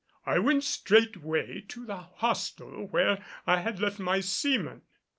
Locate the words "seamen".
4.19-4.81